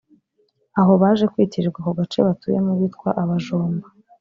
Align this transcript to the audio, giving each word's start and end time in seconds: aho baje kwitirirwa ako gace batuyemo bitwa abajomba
aho 0.79 0.91
baje 1.01 1.25
kwitirirwa 1.33 1.79
ako 1.81 1.91
gace 1.99 2.19
batuyemo 2.27 2.71
bitwa 2.81 3.09
abajomba 3.21 3.87